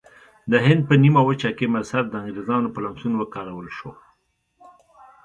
د 0.51 0.53
هند 0.65 0.81
په 0.89 0.93
نیمه 1.03 1.21
وچه 1.27 1.49
کې 1.57 1.73
مذهب 1.75 2.05
د 2.09 2.13
انګریزانو 2.23 2.71
په 2.73 2.79
لمسون 2.85 3.13
وکارول 3.17 3.67
شو. 3.77 3.91